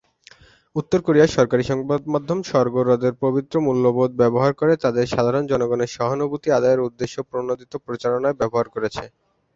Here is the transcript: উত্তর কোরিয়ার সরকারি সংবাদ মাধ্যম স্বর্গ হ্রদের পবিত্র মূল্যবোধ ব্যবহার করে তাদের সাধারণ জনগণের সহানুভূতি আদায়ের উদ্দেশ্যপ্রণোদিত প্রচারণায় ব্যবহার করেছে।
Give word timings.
উত্তর 0.75 0.99
কোরিয়ার 1.05 1.35
সরকারি 1.37 1.63
সংবাদ 1.71 2.01
মাধ্যম 2.13 2.39
স্বর্গ 2.43 2.73
হ্রদের 2.79 3.13
পবিত্র 3.23 3.55
মূল্যবোধ 3.65 4.11
ব্যবহার 4.21 4.51
করে 4.59 4.73
তাদের 4.83 5.05
সাধারণ 5.07 5.43
জনগণের 5.51 5.93
সহানুভূতি 5.97 6.47
আদায়ের 6.51 6.85
উদ্দেশ্যপ্রণোদিত 6.87 7.73
প্রচারণায় 7.85 8.39
ব্যবহার 8.41 8.67
করেছে। 8.75 9.03